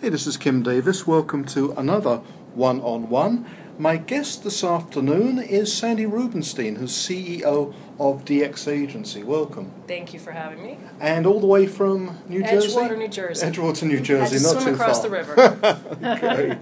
[0.00, 1.08] Hey, this is Kim Davis.
[1.08, 2.18] Welcome to another
[2.54, 3.44] one on one.
[3.80, 9.24] My guest this afternoon is Sandy Rubenstein, who's CEO of DX Agency.
[9.24, 9.72] Welcome.
[9.88, 10.78] Thank you for having me.
[11.00, 12.68] And all the way from New Jersey?
[12.68, 13.44] Edgewater, New Jersey.
[13.44, 15.08] Edgewater, New Jersey, I not swim too across far.
[15.08, 15.98] the river.
[16.04, 16.58] okay.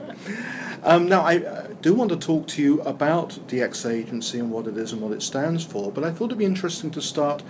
[0.82, 4.66] Um, now, I uh, do want to talk to you about DX Agency and what
[4.66, 7.42] it is and what it stands for, but I thought it'd be interesting to start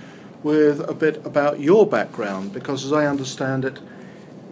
[0.43, 3.79] with a bit about your background, because as I understand it,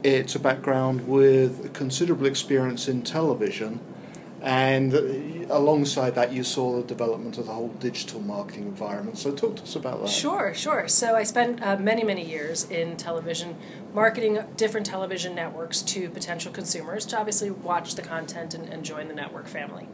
[0.05, 3.81] it's a background with considerable experience in television,
[4.43, 4.93] and
[5.51, 9.17] alongside that, you saw the development of the whole digital marketing environment.
[9.17, 10.11] So, talk to us about that.
[10.11, 10.87] Sure, sure.
[10.87, 13.57] So I spent uh, many, many years in television,
[13.95, 19.09] marketing different television networks to potential consumers to obviously watch the content and, and join
[19.09, 19.89] the network family.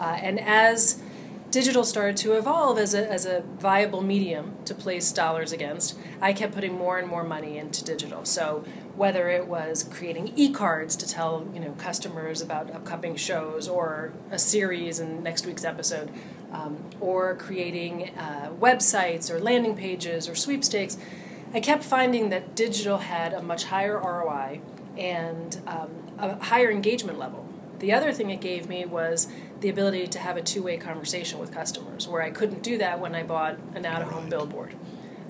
[0.00, 1.00] Uh, and as
[1.52, 6.32] digital started to evolve as a, as a viable medium to place dollars against, I
[6.32, 8.24] kept putting more and more money into digital.
[8.24, 8.64] So
[8.96, 14.38] whether it was creating e-cards to tell you know customers about upcoming shows or a
[14.38, 16.10] series in next week's episode,
[16.52, 20.96] um, or creating uh, websites or landing pages or sweepstakes,
[21.52, 24.62] I kept finding that digital had a much higher ROI
[24.96, 27.46] and um, a higher engagement level.
[27.82, 29.26] The other thing it gave me was
[29.60, 33.00] the ability to have a two way conversation with customers, where I couldn't do that
[33.00, 34.76] when I bought an out of home billboard.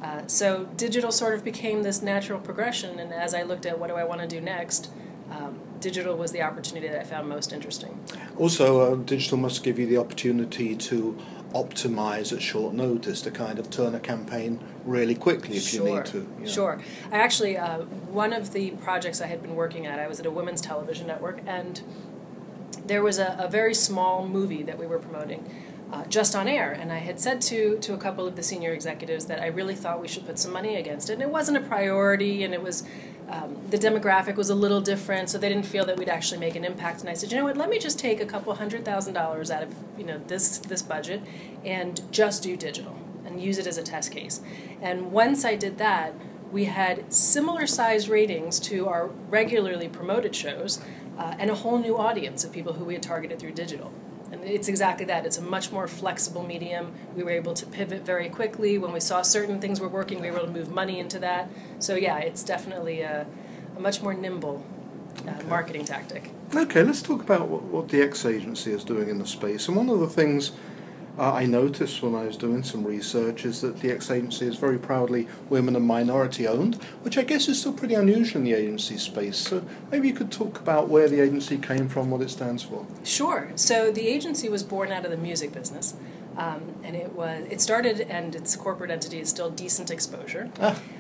[0.03, 3.87] Uh, so digital sort of became this natural progression, and as I looked at what
[3.87, 4.91] do I want to do next,
[5.31, 7.99] um, digital was the opportunity that I found most interesting.
[8.37, 11.19] Also, uh, digital must give you the opportunity to
[11.55, 15.95] optimize at short notice to kind of turn a campaign really quickly if sure, you
[15.95, 16.29] need to.
[16.41, 16.47] yeah.
[16.51, 16.83] Sure.
[17.11, 17.79] I actually, uh,
[18.11, 21.07] one of the projects I had been working at, I was at a women's television
[21.07, 21.81] network, and
[22.93, 25.43] there was a, a very small movie that we were promoting.
[25.91, 28.73] Uh, just on air, and I had said to to a couple of the senior
[28.73, 31.15] executives that I really thought we should put some money against it.
[31.15, 32.85] And it wasn't a priority, and it was
[33.31, 36.55] um, the demographic was a little different, so they didn't feel that we'd actually make
[36.55, 37.01] an impact.
[37.01, 37.57] And I said, you know what?
[37.57, 40.83] Let me just take a couple hundred thousand dollars out of you know this this
[40.83, 41.21] budget
[41.65, 44.41] and just do digital and use it as a test case.
[44.83, 46.15] And once I did that,
[46.53, 50.81] we had similar size ratings to our regularly promoted shows,
[51.19, 53.93] uh, and a whole new audience of people who we had targeted through digital.
[54.31, 55.27] And it's exactly that.
[55.27, 56.93] It's a much more flexible medium.
[57.15, 58.79] We were able to pivot very quickly.
[58.79, 61.51] When we saw certain things were working, we were able to move money into that.
[61.81, 63.27] So, yeah, it's definitely a,
[63.77, 64.65] a much more nimble
[65.27, 65.49] uh, Okay.
[65.49, 66.31] marketing tactic.
[66.55, 69.69] Okay, let's talk about what, what DX agency is doing in the space.
[69.69, 70.53] And one of the things
[71.19, 74.79] uh, I noticed when I was doing some research is that DX agency is very
[74.79, 78.97] proudly women and minority owned, which I guess is still pretty unusual in the agency
[78.97, 79.37] space.
[79.37, 82.87] So maybe you could talk about where the agency came from, what it stands for.
[83.05, 83.53] Sure.
[83.57, 85.95] So the agency was born out of the music business,
[86.37, 90.51] um, and it was it started and its corporate entity is still Decent Exposure,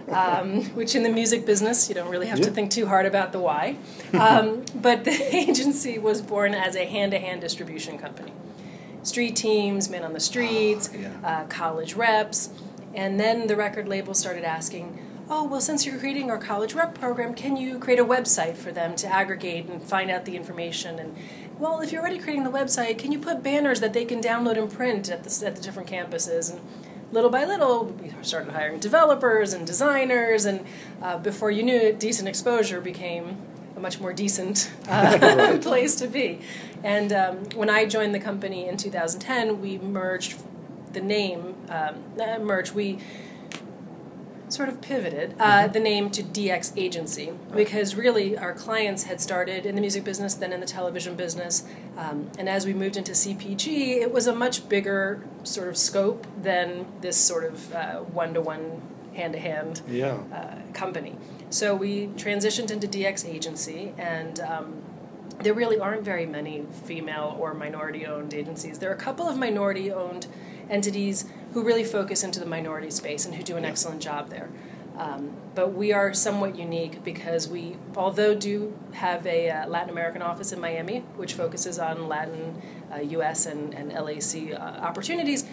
[0.09, 3.33] um, which in the music business you don't really have to think too hard about
[3.33, 3.77] the why.
[4.12, 8.33] Um, but the agency was born as a hand-to-hand distribution company,
[9.03, 11.11] street teams, men on the streets, Ah, yeah.
[11.25, 12.51] uh, college reps,
[12.95, 14.99] and then the record label started asking.
[15.31, 18.71] Oh, well, since you're creating our college rep program, can you create a website for
[18.71, 20.99] them to aggregate and find out the information?
[20.99, 21.17] And,
[21.59, 24.59] well, if you're already creating the website, can you put banners that they can download
[24.59, 26.51] and print at the, at the different campuses?
[26.53, 26.61] And
[27.13, 30.67] little by little, we started hiring developers and designers, and
[31.01, 33.39] uh, before you knew it, decent exposure became
[33.77, 36.41] a much more decent uh, place to be.
[36.84, 40.43] And um, when I joined the company in 2010, we merged
[40.93, 42.03] the name, um,
[42.44, 42.98] merged, we
[44.48, 47.32] sort of pivoted uh, the name to DX Agency.
[47.54, 51.65] Because really our clients had started in the music business, then in the television business,
[51.97, 56.26] um, and as we moved into CPG, it was a much bigger sort of scope
[56.41, 57.72] than this sort of
[58.12, 58.82] one to one,
[59.15, 59.81] hand to hand
[60.75, 61.16] company.
[61.48, 64.82] So we transitioned into DX Agency, and um,
[65.42, 68.78] there really aren't very many female or minority owned agencies.
[68.78, 70.26] There are a couple of minority owned
[70.70, 74.48] entities who really focus into the minority space and who do an excellent job there.
[74.97, 80.22] Um, but we are somewhat unique because we, although do have a uh, Latin American
[80.22, 82.60] office in Miami, which focuses on Latin,
[82.92, 83.47] uh, U.S.
[83.47, 85.45] and, and LAC uh, opportunities,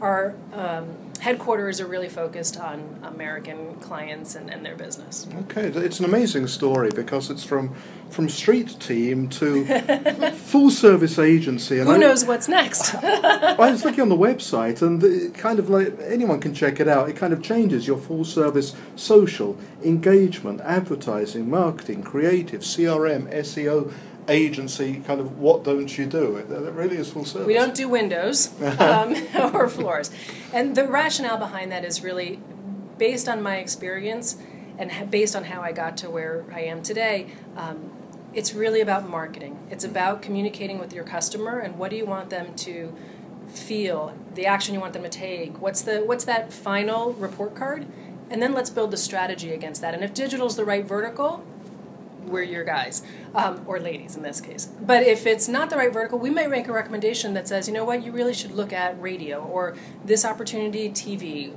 [0.00, 5.26] our um, headquarters are really focused on American clients and, and their business.
[5.44, 7.74] Okay, it's an amazing story because it's from
[8.10, 9.64] from street team to
[10.36, 11.78] full service agency.
[11.78, 12.94] And Who I- knows what's next?
[13.02, 16.86] I was looking on the website, and it kind of like anyone can check it
[16.88, 17.08] out.
[17.08, 23.92] It kind of changes your full service social engagement, advertising, marketing, creative, CRM, SEO
[24.28, 25.02] agency.
[25.06, 26.36] Kind of what don't you do?
[26.36, 27.46] It, it really is full service.
[27.46, 29.14] We don't do windows um,
[29.54, 30.10] or floors.
[30.52, 32.40] And the rationale behind that is really
[32.98, 34.36] based on my experience
[34.78, 37.28] and based on how I got to where I am today.
[37.56, 37.92] Um,
[38.32, 39.66] it's really about marketing.
[39.70, 42.94] It's about communicating with your customer and what do you want them to
[43.48, 45.60] feel, the action you want them to take.
[45.60, 47.86] What's the what's that final report card?
[48.30, 49.94] And then let's build the strategy against that.
[49.94, 51.44] And if digital's the right vertical,
[52.26, 53.02] we're your guys
[53.34, 54.66] um, or ladies in this case.
[54.80, 57.74] But if it's not the right vertical, we might make a recommendation that says, you
[57.74, 61.52] know what, you really should look at radio or this opportunity TV.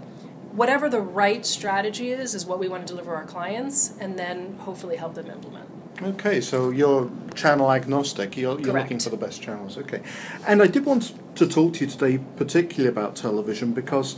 [0.52, 4.56] Whatever the right strategy is, is what we want to deliver our clients, and then
[4.60, 5.69] hopefully help them implement.
[6.02, 8.38] Okay, so you're channel agnostic.
[8.38, 9.78] You're, you're looking for the best channels.
[9.78, 10.02] Okay,
[10.48, 14.18] and I did want to talk to you today, particularly about television, because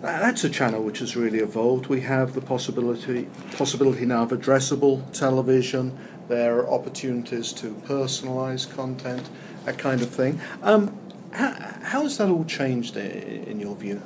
[0.00, 1.88] that's a channel which has really evolved.
[1.88, 5.98] We have the possibility possibility now of addressable television.
[6.28, 9.28] There are opportunities to personalise content,
[9.64, 10.40] that kind of thing.
[10.62, 10.96] Um,
[11.32, 11.52] how,
[11.82, 14.02] how has that all changed in your view?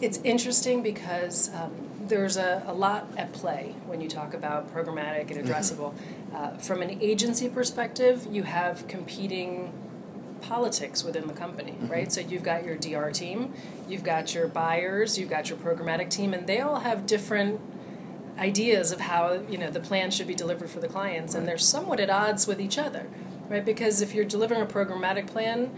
[0.00, 1.72] It's interesting because um,
[2.08, 5.94] there's a, a lot at play when you talk about programmatic and addressable.
[6.34, 9.72] Uh, from an agency perspective, you have competing
[10.48, 12.12] politics within the company, right?
[12.12, 13.52] So you've got your DR team,
[13.88, 17.60] you've got your buyers, you've got your programmatic team, and they all have different
[18.38, 21.58] ideas of how you know the plan should be delivered for the clients, and they're
[21.58, 23.06] somewhat at odds with each other,
[23.48, 23.64] right?
[23.64, 25.70] Because if you're delivering a programmatic plan,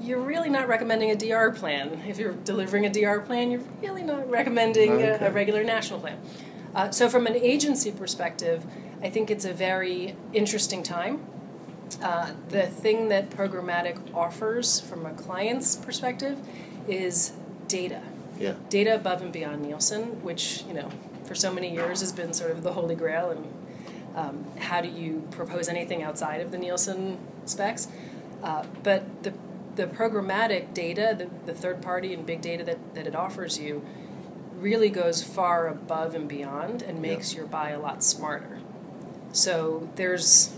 [0.00, 2.02] you're really not recommending a DR plan.
[2.08, 5.24] If you're delivering a DR plan, you're really not recommending Okay.
[5.24, 6.18] a, a regular national plan.
[6.74, 8.64] Uh, so, from an agency perspective,
[9.02, 11.20] I think it's a very interesting time.
[12.02, 16.38] Uh, the thing that programmatic offers from a client's perspective
[16.86, 17.32] is
[17.66, 18.02] data.
[18.38, 18.54] Yeah.
[18.68, 20.90] Data above and beyond Nielsen, which, you know,
[21.24, 23.30] for so many years has been sort of the holy grail.
[23.30, 23.46] And
[24.16, 27.88] um, how do you propose anything outside of the Nielsen specs?
[28.42, 29.32] Uh, but the,
[29.76, 33.84] the programmatic data, the, the third party and big data that, that it offers you,
[34.56, 38.58] really goes far above and beyond and makes your buy a lot smarter.
[39.32, 40.56] So there's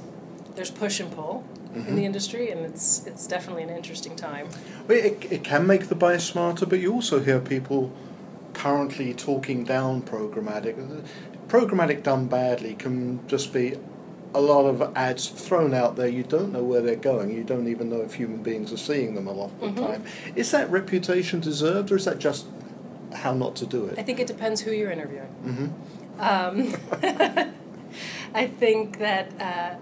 [0.61, 1.43] there's push and pull
[1.75, 4.47] in the industry, and it's it's definitely an interesting time.
[4.87, 7.91] Well, it, it can make the buyer smarter, but you also hear people
[8.53, 10.75] currently talking down programmatic.
[11.49, 13.79] Programmatic done badly can just be
[14.35, 16.09] a lot of ads thrown out there.
[16.09, 17.31] You don't know where they're going.
[17.31, 20.05] You don't even know if human beings are seeing them a lot of the time.
[20.37, 22.45] Is that reputation deserved, or is that just
[23.15, 23.99] how not to do it?
[23.99, 25.33] I think it depends who you're interviewing.
[25.49, 25.69] hmm
[26.21, 26.75] Um,
[28.35, 29.75] I think that uh,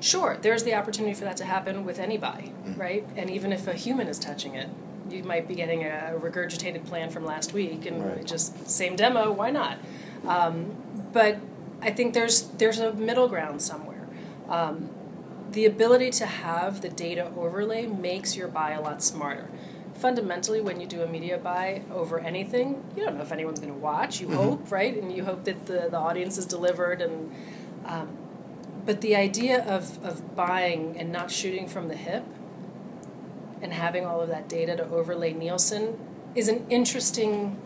[0.00, 3.06] sure, there's the opportunity for that to happen with any buy, right?
[3.16, 4.68] And even if a human is touching it,
[5.10, 8.24] you might be getting a regurgitated plan from last week, and Right.
[8.26, 9.30] just same demo.
[9.32, 9.78] Why not?
[10.26, 10.74] Um,
[11.12, 11.38] but
[11.82, 14.06] I think there's there's a middle ground somewhere.
[14.48, 14.90] Um,
[15.52, 19.48] the ability to have the data overlay makes your buy a lot smarter.
[19.94, 23.72] Fundamentally, when you do a media buy over anything, you don't know if anyone's going
[23.72, 24.20] to watch.
[24.20, 24.94] You hope, right?
[25.00, 27.00] And you hope that the, the audience is delivered.
[27.00, 27.32] And
[27.86, 28.08] um,
[28.86, 32.24] but the idea of of buying and not shooting from the hip,
[33.60, 35.98] and having all of that data to overlay Nielsen
[36.34, 37.58] is an interesting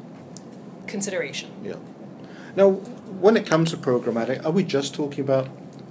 [0.87, 1.51] consideration.
[1.63, 1.77] Yeah.
[2.57, 5.49] Now, when it comes to programmatic, are we just talking about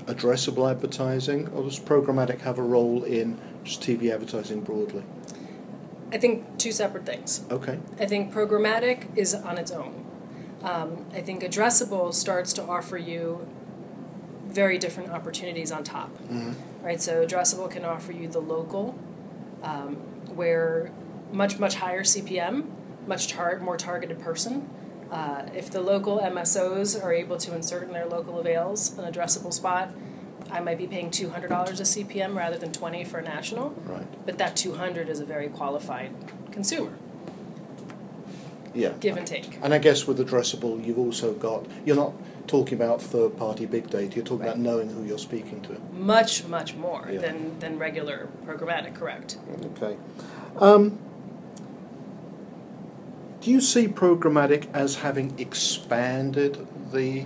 [0.08, 5.04] addressable advertising, or does programmatic have a role in just TV advertising broadly?
[6.12, 7.44] I think two separate things.
[7.52, 7.78] Okay.
[8.00, 10.06] I think programmatic is on its own.
[10.64, 13.48] Um, I think addressable starts to offer you
[14.50, 16.54] very different opportunities on top, Mhm.
[16.84, 17.00] right?
[17.02, 18.96] So addressable can offer you the local,
[19.64, 19.98] um,
[20.36, 20.92] where
[21.32, 22.66] much much higher CPM,
[23.08, 24.68] much tar- more targeted person.
[25.12, 29.54] Uh, if the local MSOs are able to insert in their local avails an addressable
[29.54, 29.90] spot,
[30.52, 33.74] I might be paying two hundred dollars a CPM rather than twenty for a national.
[33.86, 34.06] Right.
[34.26, 36.10] But that two hundred is a very qualified
[36.52, 36.92] consumer,
[38.74, 38.94] Yeah.
[39.00, 39.58] give and take.
[39.62, 42.14] And I guess with addressable, you've also got, you're not
[42.50, 45.78] talking about third party big data, you're talking about knowing who you're speaking to.
[45.94, 47.22] much much more Yeah.
[47.22, 49.38] than than regular programmatic correct
[49.78, 49.96] Okay.
[50.58, 50.98] Um,
[53.42, 57.26] do you see programmatic as having expanded the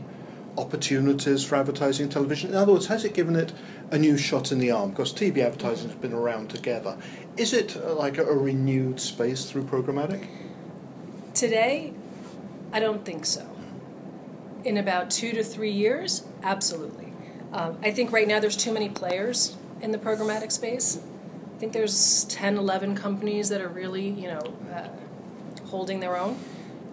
[0.57, 2.51] opportunities for advertising television?
[2.51, 3.51] In other words, has it given it
[3.89, 4.91] a new shot in the arm?
[4.91, 6.95] Because TV advertising has been around together.
[7.37, 10.27] Is it uh, like a, a renewed space through programmatic?
[11.33, 11.91] today
[12.71, 13.41] i don't think so
[14.63, 17.13] in about two to three years absolutely
[17.51, 21.01] um, i think right now there's too many players in the programmatic space
[21.55, 24.87] i think there's 10 11 companies that are really you know uh,
[25.67, 26.37] holding their own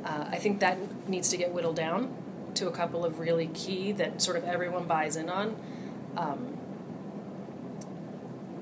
[0.04, 2.14] uh, i think that needs to get whittled down
[2.54, 5.56] to a couple of really key that sort of everyone buys in on
[6.16, 6.58] um,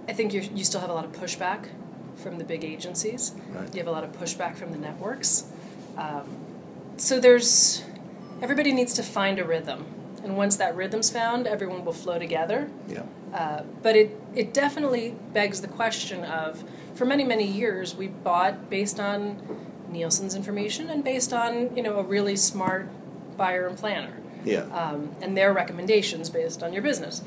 [0.09, 1.69] I think you you still have a lot of pushback
[2.17, 3.35] from the big agencies.
[3.51, 3.73] Right.
[3.73, 5.45] You have a lot of pushback from the networks.
[5.97, 6.39] Um,
[6.97, 7.85] so there's
[8.43, 9.87] everybody needs to find a rhythm,
[10.23, 12.71] and once that rhythm's found, everyone will flow together.
[12.89, 13.05] Yeah.
[13.33, 16.65] Uh, but it, it definitely begs the question of
[16.95, 19.41] for many, many years, we bought based on
[19.89, 22.89] Nielsen's information and based on you know a really smart
[23.37, 24.15] buyer and planner.
[24.45, 24.63] Yeah.
[24.63, 27.23] Um, and their recommendations based on your business.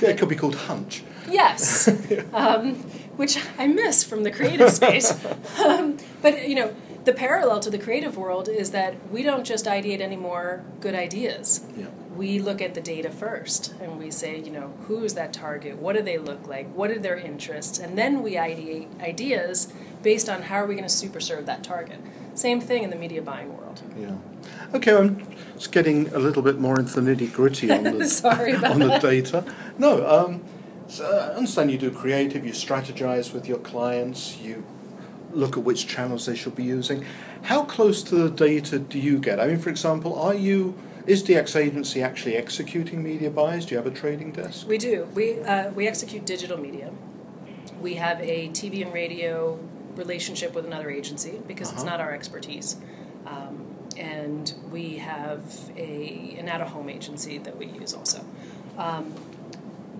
[0.00, 1.04] It could be called hunch.
[1.28, 1.88] Yes,
[2.32, 2.74] um,
[3.16, 5.12] which I miss from the creative space.
[5.64, 6.74] um, but you know,
[7.06, 11.64] the parallel to the creative world is that we don't just ideate anymore good ideas.
[11.76, 11.86] Yeah.
[12.16, 15.76] We look at the data first and we say, you know, who's that target?
[15.76, 16.66] What do they look like?
[16.74, 17.78] What are their interests?
[17.78, 19.72] And then we ideate ideas
[20.02, 22.00] based on how are we going to super serve that target.
[22.34, 23.82] Same thing in the media buying world.
[23.96, 24.16] Yeah.
[24.74, 28.80] Okay, I'm just getting a little bit more into the nitty gritty on the on
[28.80, 29.44] the data.
[29.78, 30.42] No, um,
[30.88, 32.44] so I understand you do creative.
[32.44, 34.38] You strategize with your clients.
[34.38, 34.64] You
[35.36, 37.04] look at which channels they should be using.
[37.42, 39.38] How close to the data do you get?
[39.38, 40.74] I mean, for example, are you
[41.06, 43.64] is DX Agency actually executing media buys?
[43.64, 44.66] Do you have a trading desk?
[44.66, 45.06] We do.
[45.14, 46.90] We, uh, we execute digital media.
[47.80, 49.56] We have a TV and radio
[49.94, 51.90] relationship with another agency because it's Uh-huh.
[51.92, 52.76] not our expertise.
[53.24, 53.66] Um,
[53.96, 55.42] and we have
[55.76, 58.24] a, an out of home agency that we use also.
[58.76, 59.12] Um,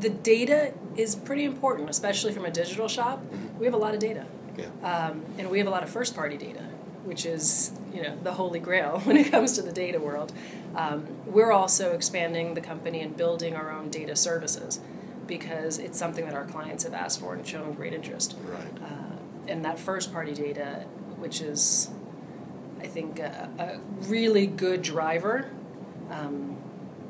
[0.00, 3.22] the data is pretty important, especially from a digital shop.
[3.60, 4.26] We have a lot of data.
[4.56, 4.66] Yeah.
[4.82, 6.64] Um, and we have a lot of first party data,
[7.04, 10.32] which is you know the holy grail when it comes to the data world.
[10.75, 14.80] Um, we're also expanding the company and building our own data services
[15.26, 18.36] because it's something that our clients have asked for and shown great interest.
[18.44, 18.82] Right.
[18.82, 19.16] Uh,
[19.48, 20.84] and that first party data,
[21.16, 21.90] which is,
[22.80, 25.50] I think, a, a really good driver,
[26.10, 26.56] um,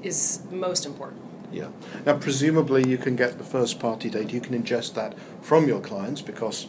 [0.02, 1.22] is most important.
[1.52, 1.68] Yeah.
[2.04, 4.32] Now, presumably, you can get the first party data.
[4.32, 6.66] You can ingest that from your clients because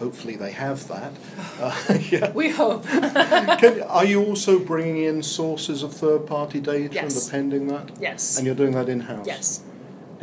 [0.00, 1.12] hopefully they have that.
[1.60, 1.76] Uh,
[2.10, 2.30] yeah.
[2.32, 2.86] We hope.
[3.60, 7.02] Can, are you also bringing in sources of third party data Yes.
[7.14, 7.90] and appending that?
[8.00, 8.38] yes.
[8.38, 9.26] And you're doing that in house?
[9.26, 9.60] Yes.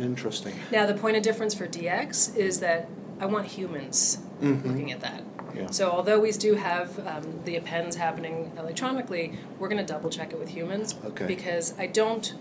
[0.00, 0.54] Interesting.
[0.72, 2.88] Now, the point of difference for DX is that
[3.20, 4.64] I want humans Mhm.
[4.66, 5.22] looking at that.
[5.54, 5.70] Yeah.
[5.70, 10.32] So, although we do have um, the appends happening electronically, we're going to double check
[10.32, 11.26] it with humans Okay.
[11.26, 12.34] because I don't.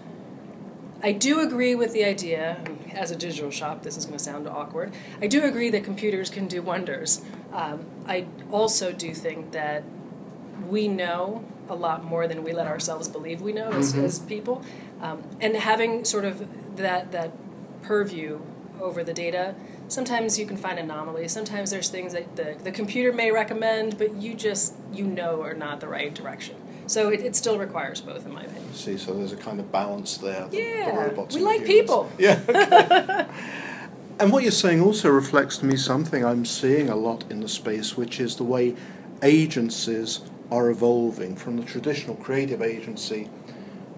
[1.03, 2.57] I do agree with the idea,
[2.93, 4.93] as a digital shop, this is going to sound awkward.
[5.21, 7.21] I do agree that computers can do wonders.
[7.53, 9.83] Um, I also do think that
[10.67, 14.03] we know a lot more than we let ourselves believe we know as, Mhm.
[14.05, 14.63] as people.
[15.01, 17.31] Um, and having sort of that, that
[17.83, 18.39] purview
[18.81, 19.53] over the data,
[19.87, 21.31] sometimes you can find anomalies.
[21.31, 25.53] Sometimes there's things that the, the computer may recommend, but you just, you know, are
[25.53, 26.55] not the right direction.
[26.87, 28.73] So it, it still requires both, in my opinion.
[28.73, 30.45] See, so there's a kind of balance there.
[30.45, 31.67] the- the Yeah, we like humans.
[31.67, 32.11] people.
[32.17, 32.39] Yeah.
[32.47, 33.25] okay.
[34.19, 37.49] and what you're saying also reflects to me something I'm seeing a lot in the
[37.49, 38.75] space, which is the way
[39.21, 43.29] agencies are evolving from the traditional creative agency,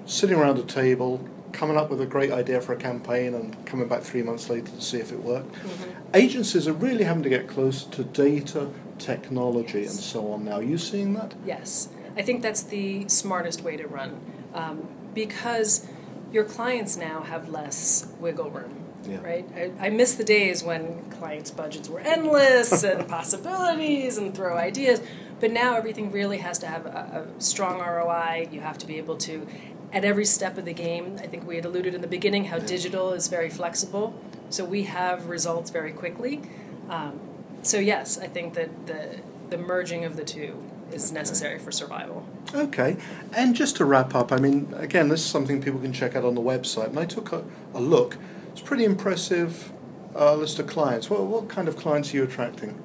[0.05, 3.87] sitting around a table, coming up with a great idea for a campaign, and coming
[3.87, 5.51] back three months later to see if it worked.
[5.53, 5.91] Mm-hmm.
[6.15, 10.53] Agencies are really having to get close to data, technology, and so on now.
[10.57, 11.33] Are you seeing that?
[11.45, 14.19] Yes, I think that's the smartest way to run
[14.53, 15.87] um, because
[16.31, 18.85] your clients now have less wiggle room.
[19.07, 19.21] Yeah.
[19.21, 19.47] Right?
[19.55, 25.01] I, I miss the days when clients' budgets were endless and possibilities and throw ideas,
[25.39, 28.49] but now everything really has to have a, a strong ROI.
[28.51, 29.47] You have to be able to,
[29.93, 32.59] at every step of the game, I think we had alluded in the beginning how
[32.59, 36.41] digital is very flexible, so we have results very quickly.
[36.89, 37.19] Um,
[37.61, 42.25] so, yes, I think that the, the merging of the two is necessary for survival.
[42.53, 42.97] Okay,
[43.35, 46.25] and just to wrap up, I mean, again, this is something people can check out
[46.25, 47.43] on the website, and I took a,
[47.73, 48.17] a look.
[48.51, 49.71] It's a pretty impressive
[50.15, 51.09] uh, list of clients.
[51.09, 52.81] What, what kind of clients are you attracting?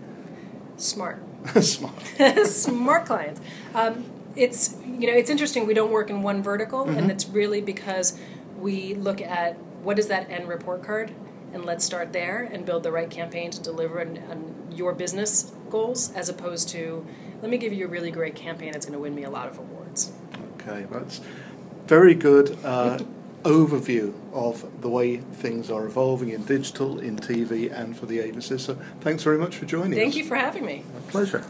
[0.76, 1.22] Smart.
[1.60, 1.94] Smart.
[2.46, 3.40] smart clients.
[3.74, 5.66] Um, it's you know it's interesting.
[5.66, 6.96] We don't work in one vertical, Mhm.
[6.98, 8.18] and it's really because
[8.58, 11.12] we look at what is that end report card,
[11.54, 15.52] and let's start there and build the right campaign to deliver on, on your business
[15.70, 17.06] goals, as opposed to
[17.40, 19.48] let me give you a really great campaign that's going to win me a lot
[19.48, 20.12] of awards.
[20.60, 21.20] Okay, that's
[21.86, 22.98] very good uh,
[23.42, 28.62] overview of the way things are evolving in digital, in TV, and for the agencies.
[28.62, 29.98] So thanks very much for joining us.
[29.98, 30.84] Thank you for having me.
[30.96, 31.44] A pleasure.